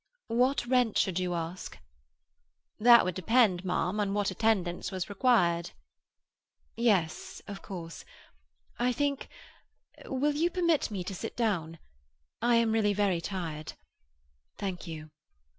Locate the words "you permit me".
10.33-11.03